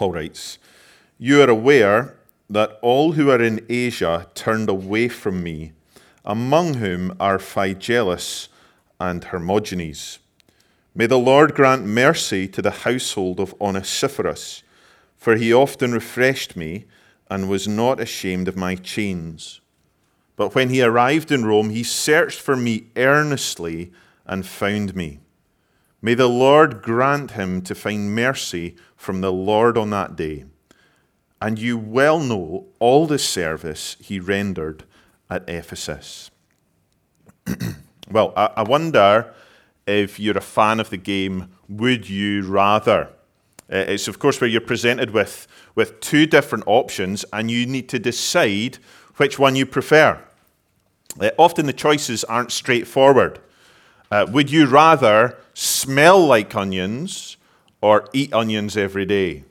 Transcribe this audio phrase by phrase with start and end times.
[0.00, 0.56] Paul writes,
[1.18, 2.16] You are aware
[2.48, 5.72] that all who are in Asia turned away from me,
[6.24, 8.48] among whom are Phygelus
[8.98, 10.18] and Hermogenes.
[10.94, 14.62] May the Lord grant mercy to the household of Onesiphorus,
[15.18, 16.86] for he often refreshed me
[17.30, 19.60] and was not ashamed of my chains.
[20.34, 23.92] But when he arrived in Rome, he searched for me earnestly
[24.24, 25.20] and found me.
[26.02, 30.44] May the Lord grant him to find mercy from the Lord on that day.
[31.42, 34.84] And you well know all the service he rendered
[35.28, 36.30] at Ephesus.
[38.10, 39.32] well, I wonder
[39.86, 43.08] if you're a fan of the game Would You Rather?
[43.72, 47.88] Uh, it's, of course, where you're presented with, with two different options and you need
[47.88, 48.78] to decide
[49.16, 50.20] which one you prefer.
[51.20, 53.38] Uh, often the choices aren't straightforward.
[54.10, 57.36] Uh, would you rather smell like onions
[57.80, 59.44] or eat onions every day?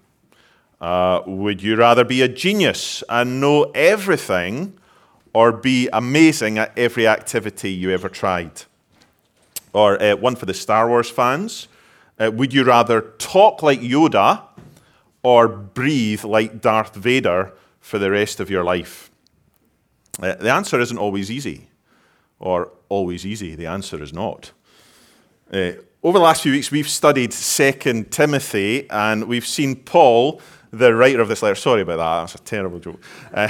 [0.81, 4.73] Uh, would you rather be a genius and know everything
[5.33, 8.63] or be amazing at every activity you ever tried?
[9.73, 11.67] Or uh, one for the Star Wars fans
[12.19, 14.41] uh, would you rather talk like Yoda
[15.23, 19.09] or breathe like Darth Vader for the rest of your life?
[20.21, 21.69] Uh, the answer isn't always easy,
[22.39, 23.55] or always easy.
[23.55, 24.51] The answer is not.
[25.51, 25.71] Uh,
[26.03, 31.21] over the last few weeks, we've studied 2 Timothy, and we've seen Paul, the writer
[31.21, 31.55] of this letter.
[31.55, 33.01] Sorry about that, that's a terrible joke.
[33.33, 33.49] Uh,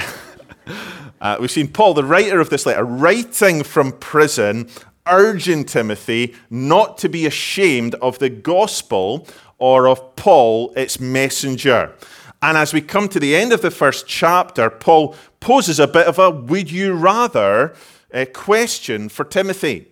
[1.20, 4.68] uh, we've seen Paul, the writer of this letter, writing from prison
[5.10, 9.26] urging Timothy not to be ashamed of the gospel
[9.58, 11.94] or of Paul, its messenger.
[12.42, 16.06] And as we come to the end of the first chapter, Paul poses a bit
[16.06, 17.74] of a would you rather
[18.12, 19.88] uh, question for Timothy.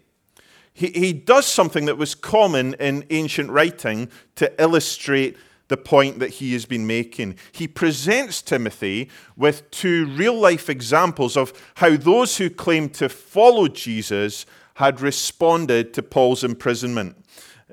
[0.72, 5.36] He, he does something that was common in ancient writing to illustrate
[5.68, 7.36] the point that he has been making.
[7.52, 13.68] He presents Timothy with two real life examples of how those who claim to follow
[13.68, 17.16] Jesus had responded to Paul's imprisonment.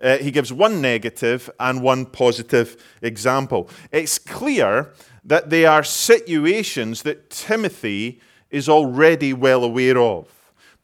[0.01, 3.69] Uh, he gives one negative and one positive example.
[3.91, 4.93] It's clear
[5.23, 8.19] that they are situations that Timothy
[8.49, 10.27] is already well aware of.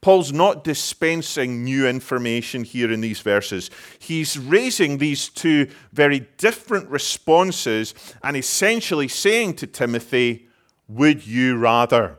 [0.02, 3.70] Paul's not dispensing new information here in these verses.
[4.00, 10.48] He's raising these two very different responses and essentially saying to Timothy,
[10.88, 12.18] Would you rather?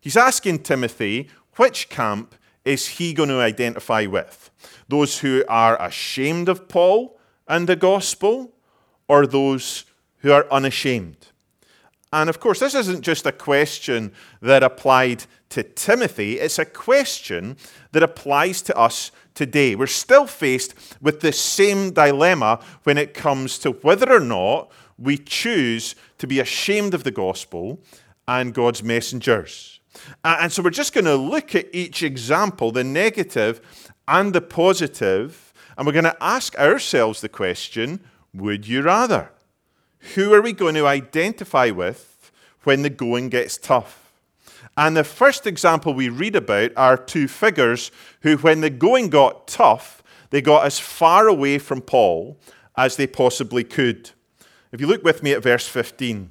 [0.00, 2.34] He's asking Timothy, which camp
[2.64, 4.50] is he going to identify with?
[4.88, 8.52] Those who are ashamed of Paul and the gospel,
[9.08, 9.84] or those
[10.18, 11.28] who are unashamed?
[12.12, 17.56] And of course, this isn't just a question that applied to Timothy, it's a question
[17.92, 19.76] that applies to us today.
[19.76, 25.18] We're still faced with the same dilemma when it comes to whether or not we
[25.18, 27.80] choose to be ashamed of the gospel
[28.26, 29.80] and God's messengers.
[30.24, 33.60] And so we're just going to look at each example, the negative
[34.08, 38.00] and the positive, and we're going to ask ourselves the question
[38.34, 39.30] would you rather?
[40.14, 42.30] Who are we going to identify with
[42.64, 44.12] when the going gets tough?
[44.76, 47.90] And the first example we read about are two figures
[48.20, 52.38] who, when the going got tough, they got as far away from Paul
[52.76, 54.10] as they possibly could.
[54.72, 56.30] If you look with me at verse 15,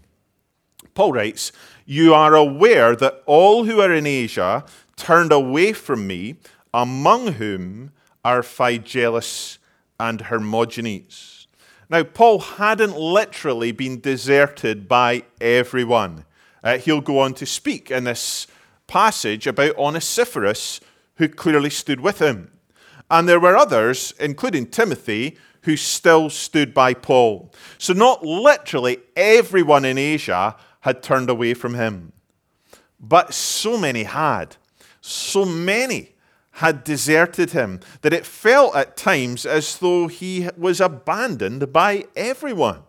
[0.93, 1.51] Paul writes,
[1.85, 4.63] You are aware that all who are in Asia
[4.95, 6.35] turned away from me,
[6.73, 7.91] among whom
[8.23, 9.57] are Phygelus
[9.99, 11.34] and Hermogenes.
[11.89, 16.25] Now, Paul hadn't literally been deserted by everyone.
[16.63, 18.47] Uh, he'll go on to speak in this
[18.87, 20.81] passage about Onesiphorus,
[21.17, 22.51] who clearly stood with him.
[23.09, 27.51] And there were others, including Timothy, who still stood by Paul.
[27.77, 32.13] So, not literally everyone in Asia had turned away from him.
[32.99, 34.57] But so many had.
[35.01, 36.14] So many
[36.55, 42.81] had deserted him that it felt at times as though he was abandoned by everyone.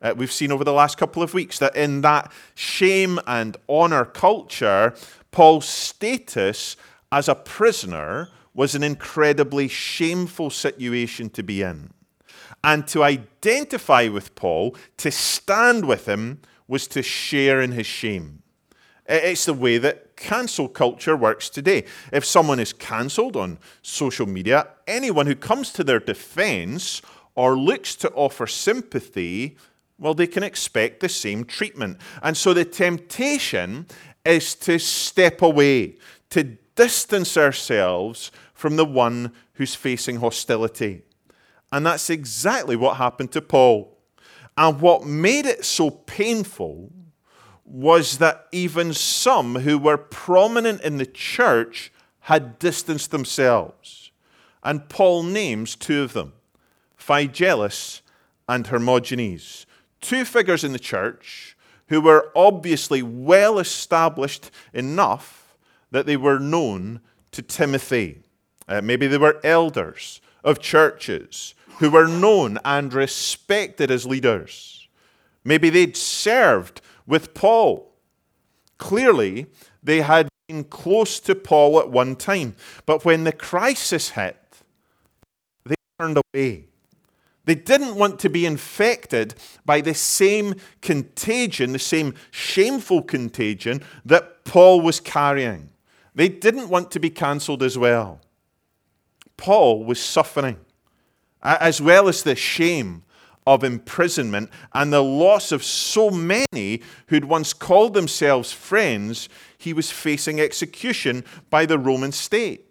[0.00, 4.04] Uh, we've seen over the last couple of weeks that in that shame and honor
[4.04, 4.94] culture,
[5.30, 6.76] Paul's status
[7.12, 11.90] as a prisoner was an incredibly shameful situation to be in.
[12.62, 18.43] And to identify with Paul, to stand with him, was to share in his shame.
[19.06, 21.84] It's the way that cancel culture works today.
[22.12, 27.02] If someone is cancelled on social media, anyone who comes to their defense
[27.34, 29.56] or looks to offer sympathy,
[29.98, 31.98] well, they can expect the same treatment.
[32.22, 33.86] And so the temptation
[34.24, 35.96] is to step away,
[36.30, 41.02] to distance ourselves from the one who's facing hostility.
[41.70, 43.98] And that's exactly what happened to Paul.
[44.56, 46.90] And what made it so painful
[47.64, 54.10] was that even some who were prominent in the church had distanced themselves.
[54.62, 56.32] And Paul names two of them
[56.98, 58.00] Phygelus
[58.48, 59.66] and Hermogenes,
[60.00, 61.56] two figures in the church
[61.88, 65.56] who were obviously well established enough
[65.90, 67.00] that they were known
[67.32, 68.22] to Timothy.
[68.66, 74.88] Uh, maybe they were elders of churches who were known and respected as leaders.
[75.44, 77.92] Maybe they'd served with Paul.
[78.78, 79.46] Clearly,
[79.82, 82.56] they had been close to Paul at one time,
[82.86, 84.36] but when the crisis hit,
[85.64, 86.66] they turned away.
[87.46, 89.34] They didn't want to be infected
[89.66, 95.70] by the same contagion, the same shameful contagion that Paul was carrying.
[96.14, 98.20] They didn't want to be cancelled as well.
[99.36, 100.58] Paul was suffering,
[101.42, 103.02] as well as the shame
[103.46, 109.90] of imprisonment and the loss of so many who'd once called themselves friends, he was
[109.90, 112.66] facing execution by the Roman state.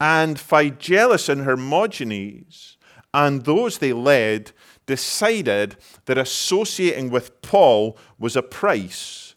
[0.00, 2.76] And Phygelus and Hermogenes
[3.14, 4.52] and those they led
[4.86, 5.76] decided
[6.06, 9.34] that associating with Paul was a price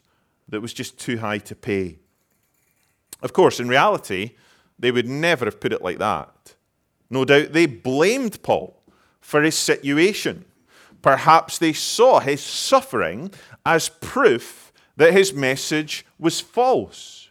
[0.48, 1.98] that was just too high to pay.
[3.22, 4.32] Of course, in reality,
[4.78, 6.54] they would never have put it like that.
[7.10, 8.82] No doubt they blamed Paul
[9.26, 10.44] for his situation.
[11.02, 13.32] Perhaps they saw his suffering
[13.66, 17.30] as proof that his message was false.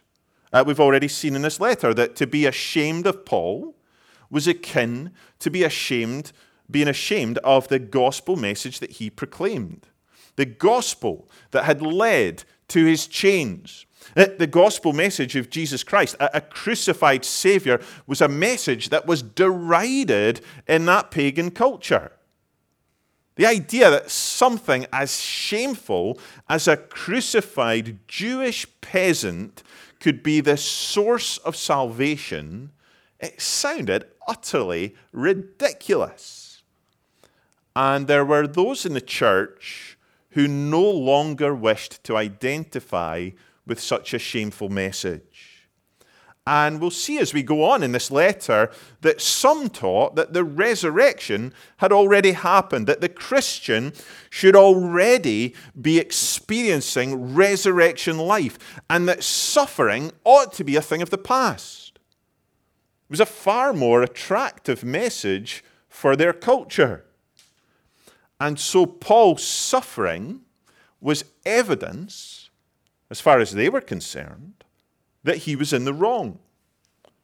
[0.52, 3.74] Uh, we've already seen in this letter that to be ashamed of Paul
[4.28, 6.32] was akin to be ashamed,
[6.70, 9.88] being ashamed of the gospel message that he proclaimed.
[10.36, 13.86] The gospel that had led to his chains.
[14.16, 19.22] Uh, the gospel message of Jesus Christ, a crucified Savior, was a message that was
[19.22, 22.12] derided in that pagan culture.
[23.34, 26.18] The idea that something as shameful
[26.48, 29.62] as a crucified Jewish peasant
[30.00, 32.70] could be the source of salvation,
[33.20, 36.62] it sounded utterly ridiculous.
[37.74, 39.95] And there were those in the church
[40.36, 43.30] who no longer wished to identify
[43.66, 45.66] with such a shameful message.
[46.46, 50.44] And we'll see as we go on in this letter that some taught that the
[50.44, 53.94] resurrection had already happened, that the Christian
[54.28, 58.58] should already be experiencing resurrection life,
[58.90, 61.92] and that suffering ought to be a thing of the past.
[61.96, 67.05] It was a far more attractive message for their culture.
[68.40, 70.42] And so Paul's suffering
[71.00, 72.50] was evidence
[73.10, 74.64] as far as they were concerned,
[75.22, 76.38] that he was in the wrong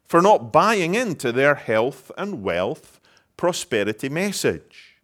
[0.07, 3.01] for not buying into their health and wealth
[3.37, 4.99] prosperity message.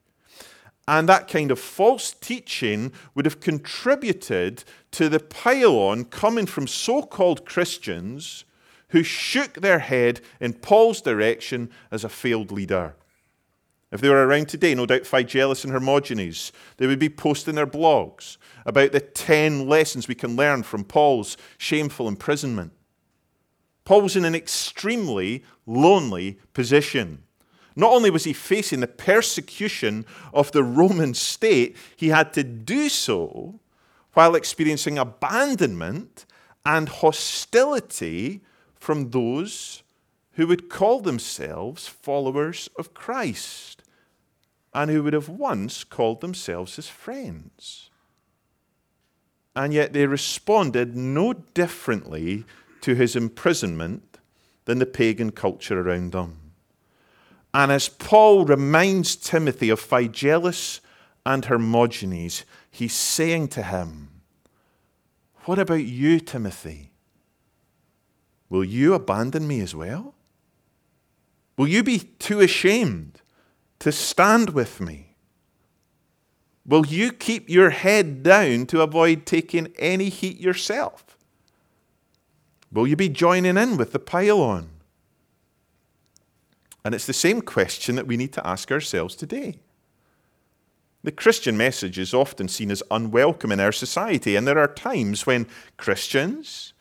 [0.87, 7.03] And that kind of false teaching would have contributed to the pile-on coming from so
[7.03, 8.45] called Christians
[8.89, 12.95] who shook their head in Paul's direction as a failed leader.
[13.91, 17.67] If they were around today, no doubt Phygelus and Hermogenes, they would be posting their
[17.67, 18.37] blogs
[18.67, 22.73] about the 10 lessons we can learn from Paul's shameful imprisonment.
[23.85, 27.23] Paul was in an extremely lonely position.
[27.75, 30.05] Not only was he facing the persecution
[30.35, 33.61] of the Roman state, he had to do so
[34.13, 36.27] while experiencing abandonment
[36.67, 38.43] and hostility
[38.75, 39.83] from those
[40.39, 43.83] who would call themselves followers of Christ
[44.73, 47.91] and who would have once called themselves his friends.
[49.57, 52.45] And yet they responded no differently
[52.83, 54.19] to his imprisonment
[54.65, 56.53] than the pagan culture around them.
[57.53, 60.79] And as Paul reminds Timothy of Phygelus
[61.27, 64.23] and Hermogenes, he's saying to him,
[65.47, 66.93] What about you, Timothy?
[68.49, 70.15] Will you abandon me as well?
[71.59, 73.21] Will you be too ashamed
[73.81, 75.17] to stand with me?
[76.65, 81.17] Will you keep your head down to avoid taking any heat yourself?
[82.71, 84.71] Will you be joining in with the pile on?
[86.85, 89.59] And it's the same question that we need to ask ourselves today.
[91.03, 95.27] The Christian message is often seen as unwelcome in our society, and there are times
[95.27, 96.73] when Christians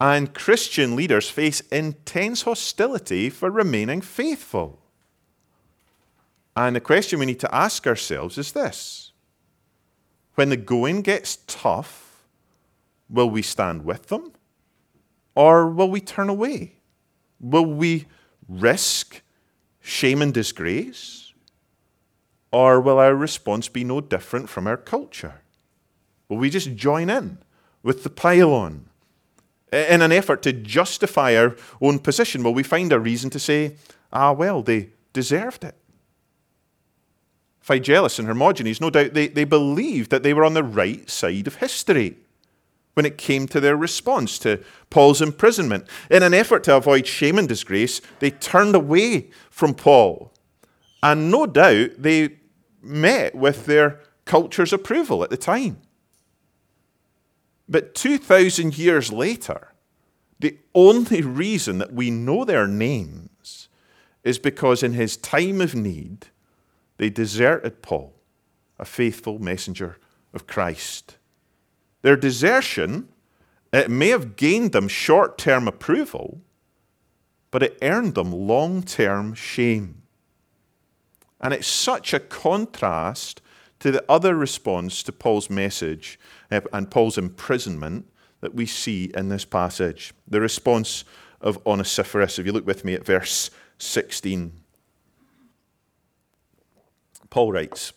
[0.00, 4.80] and Christian leaders face intense hostility for remaining faithful.
[6.56, 9.12] And the question we need to ask ourselves is this
[10.34, 12.24] When the going gets tough,
[13.08, 14.32] will we stand with them?
[15.34, 16.72] Or will we turn away?
[17.38, 18.06] Will we
[18.48, 19.22] risk
[19.80, 21.32] shame and disgrace?
[22.52, 25.42] Or will our response be no different from our culture?
[26.28, 27.38] Will we just join in
[27.82, 28.89] with the pile-on?
[29.72, 33.76] In an effort to justify our own position, will we find a reason to say,
[34.12, 35.76] ah, well, they deserved it?
[37.64, 41.46] Phygelus and Hermogenes, no doubt they, they believed that they were on the right side
[41.46, 42.16] of history
[42.94, 45.86] when it came to their response to Paul's imprisonment.
[46.10, 50.32] In an effort to avoid shame and disgrace, they turned away from Paul.
[51.02, 52.36] And no doubt they
[52.82, 55.80] met with their culture's approval at the time.
[57.70, 59.72] But 2,000 years later,
[60.40, 63.68] the only reason that we know their names
[64.24, 66.26] is because in his time of need,
[66.96, 68.12] they deserted Paul,
[68.78, 69.98] a faithful messenger
[70.34, 71.16] of Christ.
[72.02, 73.08] Their desertion,
[73.72, 76.40] it may have gained them short term approval,
[77.52, 80.02] but it earned them long term shame.
[81.40, 83.40] And it's such a contrast
[83.78, 86.18] to the other response to Paul's message
[86.50, 88.06] and Paul's imprisonment
[88.40, 90.12] that we see in this passage.
[90.26, 91.04] The response
[91.40, 92.38] of Onesiphorus.
[92.38, 94.52] If you look with me at verse 16,
[97.30, 97.92] Paul writes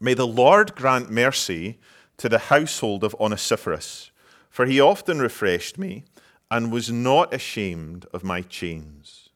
[0.00, 1.78] May the Lord grant mercy
[2.18, 4.10] to the household of Onesiphorus,
[4.50, 6.04] for he often refreshed me
[6.50, 9.30] and was not ashamed of my chains.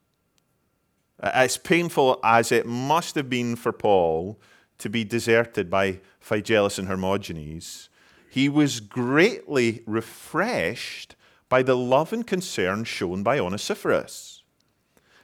[1.21, 4.39] As painful as it must have been for Paul
[4.79, 7.88] to be deserted by Phygelus and Hermogenes,
[8.31, 11.17] he was greatly refreshed
[11.49, 14.43] by the love and concern shown by Onesiphorus.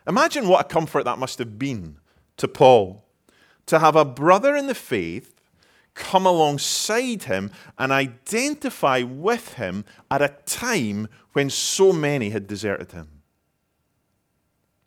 [0.06, 1.98] Imagine what a comfort that must have been
[2.36, 3.04] to Paul
[3.66, 5.40] to have a brother in the faith
[5.94, 12.92] come alongside him and identify with him at a time when so many had deserted
[12.92, 13.22] him.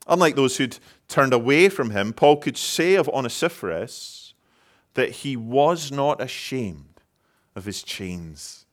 [0.08, 4.34] Unlike those who'd turned away from him, Paul could say of Onesiphorus
[4.94, 6.97] that he was not ashamed
[7.58, 8.66] of his chains.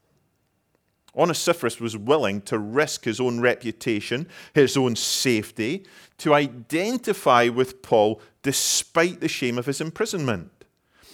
[1.17, 5.87] Onesiphorus was willing to risk his own reputation, his own safety,
[6.19, 10.51] to identify with Paul despite the shame of his imprisonment.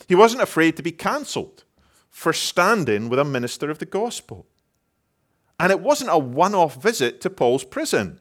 [0.09, 1.65] He wasn't afraid to be cancelled
[2.09, 4.47] for standing with a minister of the gospel.
[5.61, 8.19] And it wasn't a one off visit to Paul's prison.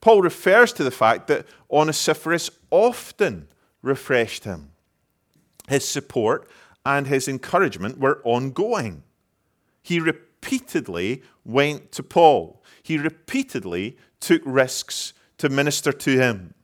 [0.00, 3.48] Paul refers to the fact that Onesiphorus often
[3.80, 4.72] refreshed him.
[5.68, 6.50] His support
[6.84, 9.02] and his encouragement were ongoing.
[9.82, 16.54] He repeatedly went to Paul, he repeatedly took risks to minister to him.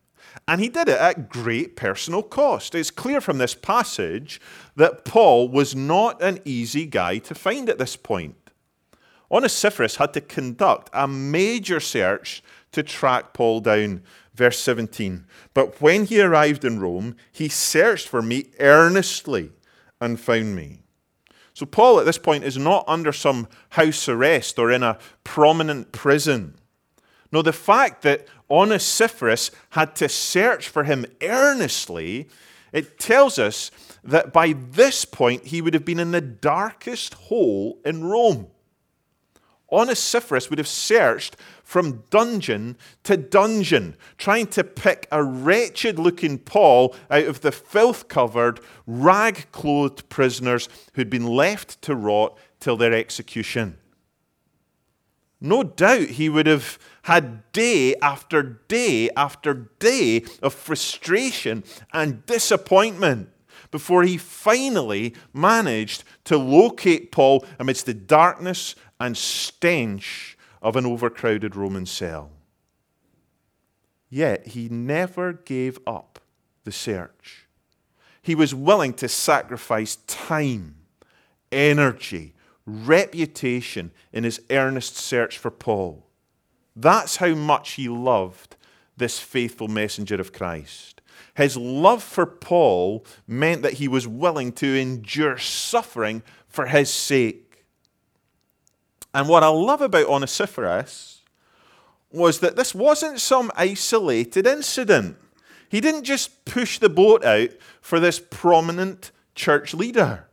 [0.46, 2.74] And he did it at great personal cost.
[2.74, 4.40] It's clear from this passage
[4.76, 8.36] that Paul was not an easy guy to find at this point.
[9.30, 14.02] Onesiphorus had to conduct a major search to track Paul down.
[14.34, 15.26] Verse 17.
[15.52, 19.50] But when he arrived in Rome, he searched for me earnestly
[20.00, 20.80] and found me.
[21.54, 25.90] So, Paul at this point is not under some house arrest or in a prominent
[25.92, 26.54] prison.
[27.32, 32.28] No, the fact that Onesiphorus had to search for him earnestly,
[32.72, 33.70] it tells us
[34.04, 38.46] that by this point he would have been in the darkest hole in Rome.
[39.70, 46.96] Onesiphorus would have searched from dungeon to dungeon, trying to pick a wretched looking Paul
[47.10, 52.94] out of the filth covered, rag clothed prisoners who'd been left to rot till their
[52.94, 53.76] execution.
[55.40, 63.30] No doubt he would have had day after day after day of frustration and disappointment
[63.70, 71.54] before he finally managed to locate Paul amidst the darkness and stench of an overcrowded
[71.54, 72.30] Roman cell.
[74.10, 76.20] Yet he never gave up
[76.64, 77.46] the search.
[78.22, 80.76] He was willing to sacrifice time,
[81.52, 82.34] energy,
[82.66, 86.04] reputation in his earnest search for Paul.
[86.76, 88.56] That's how much he loved
[88.96, 90.97] this faithful messenger of Christ.
[91.34, 97.64] His love for Paul meant that he was willing to endure suffering for his sake.
[99.14, 101.22] And what I love about Onesiphorus
[102.10, 105.16] was that this wasn't some isolated incident.
[105.68, 110.24] He didn't just push the boat out for this prominent church leader.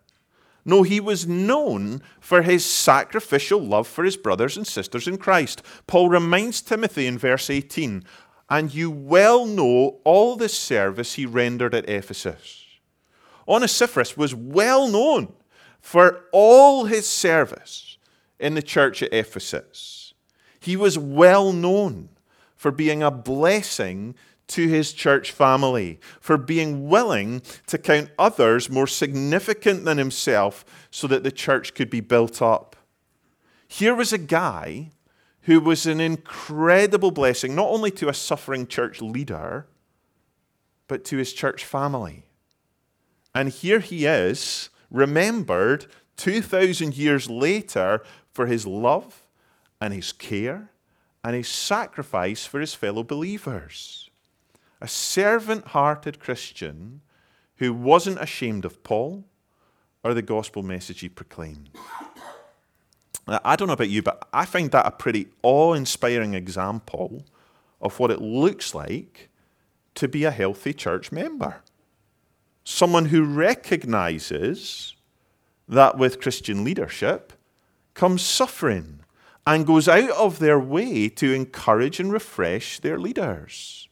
[0.67, 5.61] No, he was known for his sacrificial love for his brothers and sisters in Christ.
[5.85, 8.03] Paul reminds Timothy in verse 18,
[8.49, 12.63] and you well know all the service he rendered at Ephesus.
[13.47, 15.33] Onesiphorus was well known
[15.79, 17.97] for all his service
[18.39, 20.13] in the church at Ephesus.
[20.59, 22.09] He was well known
[22.55, 24.15] for being a blessing
[24.47, 31.07] to his church family, for being willing to count others more significant than himself so
[31.07, 32.75] that the church could be built up.
[33.67, 34.91] Here was a guy
[35.45, 39.67] who was an incredible blessing, not only to a suffering church leader,
[40.87, 42.23] but to his church family.
[43.33, 45.85] And here he is, remembered
[46.17, 49.23] 2,000 years later for his love
[49.79, 50.71] and his care
[51.23, 54.09] and his sacrifice for his fellow believers.
[54.81, 57.01] A servant hearted Christian
[57.57, 59.25] who wasn't ashamed of Paul
[60.03, 61.69] or the gospel message he proclaimed.
[63.27, 67.25] I don't know about you, but I find that a pretty awe inspiring example
[67.81, 69.29] of what it looks like
[69.95, 71.61] to be a healthy church member.
[72.63, 74.95] Someone who recognizes
[75.67, 77.33] that with Christian leadership
[77.93, 78.99] comes suffering
[79.47, 83.87] and goes out of their way to encourage and refresh their leaders.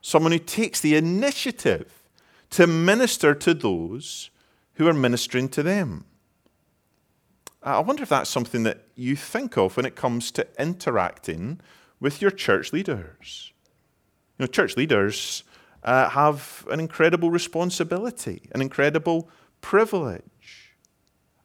[0.00, 2.02] Someone who takes the initiative
[2.50, 4.30] to minister to those
[4.74, 6.04] who are ministering to them.
[7.62, 11.60] I wonder if that's something that you think of when it comes to interacting
[12.00, 13.52] with your church leaders.
[14.38, 15.42] You know, church leaders
[15.82, 19.28] uh, have an incredible responsibility, an incredible
[19.60, 20.74] privilege.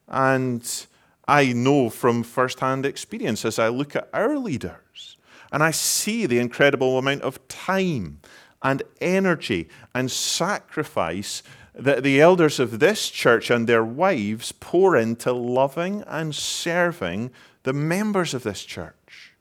[0.08, 0.86] And
[1.28, 5.18] I know from firsthand experience as I look at our leaders
[5.52, 8.20] and I see the incredible amount of time
[8.62, 11.44] and energy and sacrifice
[11.76, 17.32] that the elders of this church and their wives pour into loving and serving
[17.64, 19.34] the members of this church.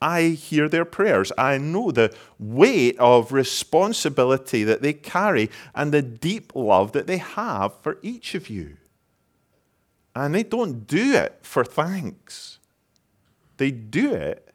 [0.00, 1.32] I hear their prayers.
[1.36, 7.18] I know the weight of responsibility that they carry and the deep love that they
[7.18, 8.76] have for each of you.
[10.14, 12.58] And they don't do it for thanks,
[13.56, 14.54] they do it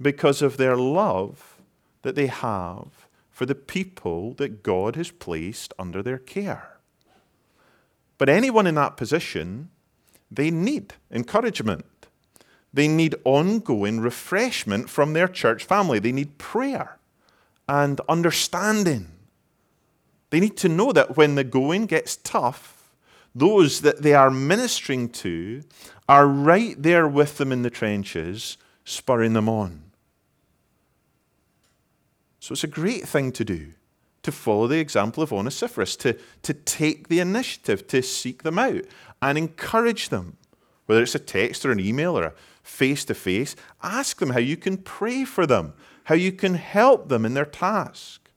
[0.00, 1.60] because of their love
[2.02, 3.06] that they have
[3.40, 6.76] for the people that God has placed under their care.
[8.18, 9.70] But anyone in that position,
[10.30, 11.86] they need encouragement.
[12.70, 15.98] They need ongoing refreshment from their church family.
[15.98, 16.98] They need prayer
[17.66, 19.06] and understanding.
[20.28, 22.92] They need to know that when the going gets tough,
[23.34, 25.62] those that they are ministering to
[26.10, 29.89] are right there with them in the trenches, spurring them on.
[32.40, 33.72] So it's a great thing to do
[34.22, 38.82] to follow the example of Onesiphorus, to, to take the initiative, to seek them out
[39.22, 40.36] and encourage them.
[40.86, 44.40] Whether it's a text or an email or a face to face, ask them how
[44.40, 45.72] you can pray for them,
[46.04, 48.30] how you can help them in their task.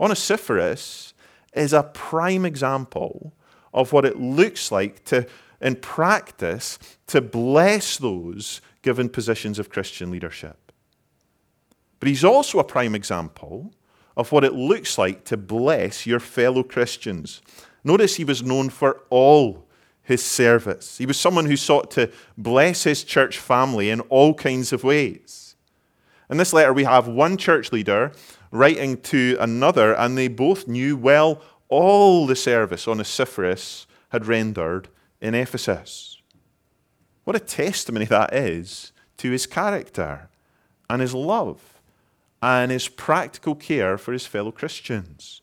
[0.00, 1.12] Onesiphorus
[1.52, 3.34] is a prime example
[3.74, 5.26] of what it looks like to,
[5.60, 10.67] in practice, to bless those given positions of Christian leadership.
[12.00, 13.72] But he's also a prime example
[14.16, 17.40] of what it looks like to bless your fellow Christians.
[17.84, 19.66] Notice he was known for all
[20.02, 20.98] his service.
[20.98, 25.54] He was someone who sought to bless his church family in all kinds of ways.
[26.30, 28.12] In this letter, we have one church leader
[28.50, 34.88] writing to another, and they both knew well all the service Onesiphorus had rendered
[35.20, 36.20] in Ephesus.
[37.24, 40.30] What a testimony that is to his character
[40.88, 41.77] and his love
[42.42, 45.42] and his practical care for his fellow Christians.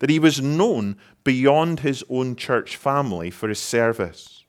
[0.00, 4.44] That he was known beyond his own church family for his service.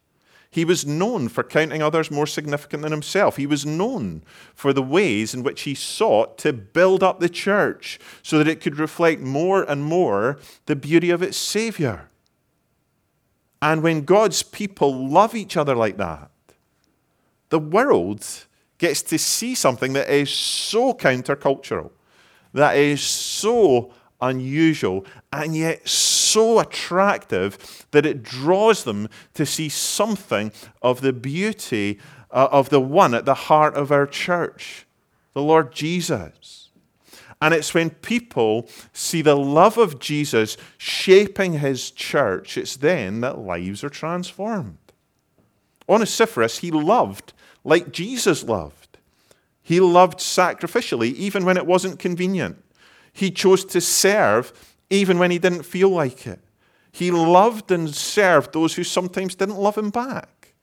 [0.50, 3.38] He was known for counting others more significant than himself.
[3.38, 4.24] He was known
[4.56, 8.62] for the ways in which he sought to build up the church so that it
[8.62, 12.10] could reflect more and more the beauty of its Savior.
[13.62, 16.32] And when God's people love each other like that,
[17.50, 18.47] the world
[18.78, 21.92] gets to see something that is so countercultural,
[22.54, 30.52] that is so unusual, and yet so attractive that it draws them to see something
[30.82, 32.00] of the beauty
[32.32, 34.86] uh, of the one at the heart of our church,
[35.34, 36.70] the Lord Jesus.
[37.42, 43.38] And it's when people see the love of Jesus shaping his church, it's then that
[43.38, 44.78] lives are transformed.
[45.88, 48.98] Onesiphorus, he loved like Jesus loved.
[49.62, 52.63] He loved sacrificially, even when it wasn't convenient.
[53.12, 56.39] He chose to serve even when he didn't feel like it.
[56.91, 60.54] He loved and served those who sometimes didn't love him back.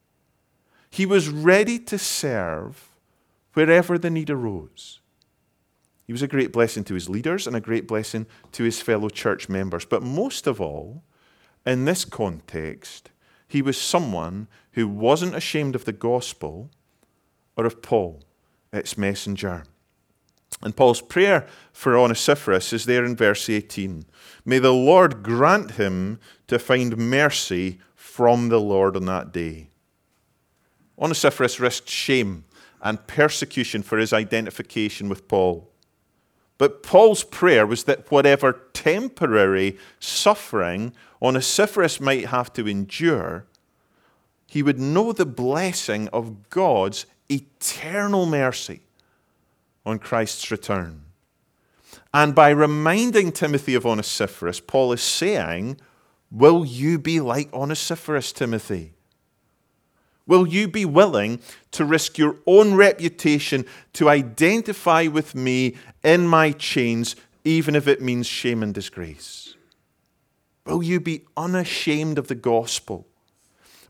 [0.91, 2.89] He was ready to serve
[3.53, 5.01] wherever the need arose.
[6.07, 9.09] He was a great blessing to his leaders and a great blessing to his fellow
[9.09, 9.85] church members.
[9.85, 11.03] But most of all,
[11.67, 13.11] in this context,
[13.49, 16.71] he was someone who wasn't ashamed of the gospel
[17.57, 18.23] or of Paul,
[18.73, 19.65] its messenger.
[20.63, 24.07] And Paul's prayer for Onesiphorus is there in verse 18.
[24.45, 29.69] May the Lord grant him to find mercy from the Lord on that day.
[30.99, 32.45] Onesiphorus risked shame
[32.81, 35.71] and persecution for his identification with Paul.
[36.57, 43.47] But Paul's prayer was that whatever temporary suffering Onesiphorus might have to endure,
[44.47, 48.81] he would know the blessing of God's eternal mercy
[49.85, 51.03] on Christ's return.
[52.13, 55.79] And by reminding Timothy of Onesiphorus, Paul is saying,
[56.31, 58.93] Will you be like Onesiphorus, Timothy?
[60.27, 61.41] Will you be willing
[61.73, 68.01] to risk your own reputation to identify with me in my chains, even if it
[68.01, 69.55] means shame and disgrace?
[70.65, 73.07] Will you be unashamed of the gospel?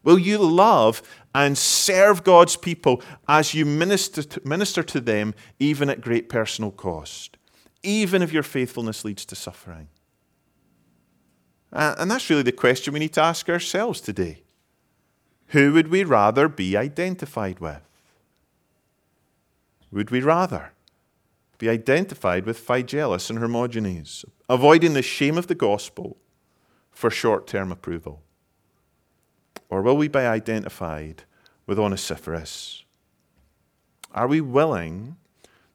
[0.04, 1.02] Will you love
[1.34, 6.70] and serve God's people as you minister to, minister to them, even at great personal
[6.70, 7.36] cost,
[7.82, 9.88] even if your faithfulness leads to suffering?
[11.72, 14.42] And that's really the question we need to ask ourselves today.
[15.48, 17.80] Who would we rather be identified with?
[19.90, 20.72] Would we rather
[21.58, 26.16] be identified with Phygelus and Hermogenes, avoiding the shame of the gospel
[26.90, 28.23] for short term approval?
[29.74, 31.24] Or will we be identified
[31.66, 32.84] with Onesiphorus?
[34.12, 35.16] Are we willing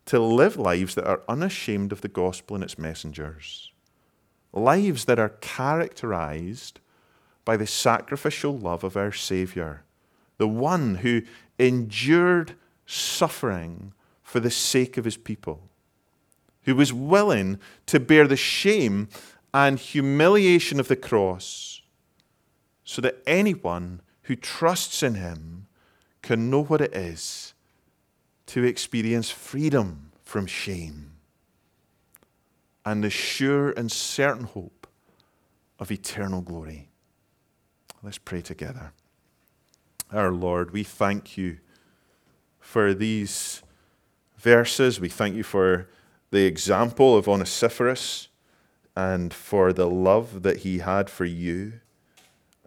[0.06, 3.74] to live lives that are unashamed of the gospel and its messengers?
[4.54, 6.80] Lives that are characterized
[7.44, 9.84] by the sacrificial love of our Savior,
[10.38, 11.24] the one who
[11.60, 13.92] endured suffering
[14.24, 15.68] for the sake of his people,
[16.62, 19.10] who was willing to bear the shame
[19.54, 21.82] and humiliation of the cross,
[22.90, 25.68] so that anyone who trusts in him
[26.24, 27.54] can know what it is
[28.48, 31.12] to experience freedom from shame
[32.84, 34.88] and the sure and certain hope
[35.78, 36.90] of eternal glory.
[38.02, 38.92] Let's pray together.
[40.12, 41.60] Our Lord, we thank you
[42.60, 43.62] for these
[44.36, 45.00] verses.
[45.00, 45.88] We thank you for
[46.32, 48.30] the example of Onesiphorus
[48.96, 51.82] and for the love that he had for you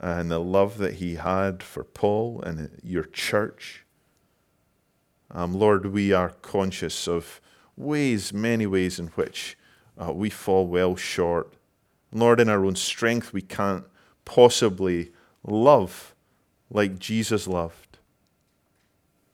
[0.03, 3.85] and the love that he had for Paul and your church.
[5.31, 7.41] Um, Lord, we are conscious of
[7.77, 9.57] ways, many ways in which
[9.97, 11.55] uh, we fall well short.
[12.13, 13.85] Lord, in our own strength, we can't
[14.25, 15.13] possibly
[15.45, 16.15] love
[16.69, 17.99] like Jesus loved.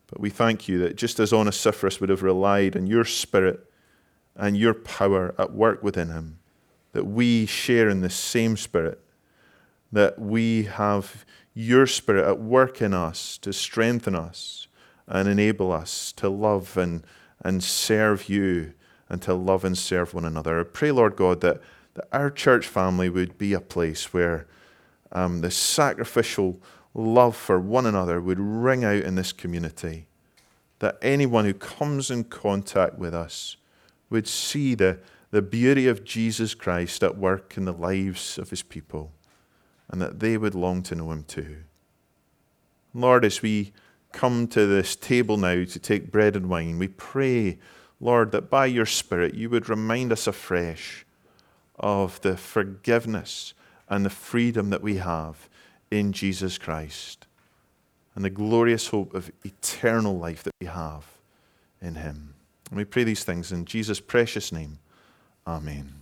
[0.07, 3.71] But we thank you that just as Onesiphorus would have relied on your spirit
[4.37, 6.39] and your power at work within him,
[6.93, 9.03] that we share in the same spirit,
[9.93, 11.25] that we have
[11.55, 14.69] your spirit at work in us to strengthen us
[15.07, 17.05] and enable us to love and,
[17.43, 18.75] and serve you
[19.09, 20.61] and to love and serve one another.
[20.61, 21.61] I pray, Lord God, that,
[21.95, 24.47] that our church family would be a place where
[25.13, 26.61] um, the sacrificial
[26.95, 30.07] love for one another would ring out in this community.
[30.81, 33.57] That anyone who comes in contact with us
[34.11, 34.99] would see the,
[35.31, 39.13] the beauty of Jesus Christ at work in the lives of his people,
[39.91, 41.59] and that they would long to know him too.
[42.95, 43.73] Lord, as we
[44.13, 47.59] come to this table now to take bread and wine, we pray,
[48.01, 51.05] Lord, that by your Spirit you would remind us afresh
[51.79, 53.55] of the forgiveness
[53.89, 55.49] and the freedom that we have
[55.91, 57.27] in Jesus Christ
[58.15, 61.07] and the glorious hope of eternal life that we have
[61.81, 62.35] in Him.
[62.69, 64.79] And we pray these things in Jesus' precious name.
[65.47, 65.98] Amen.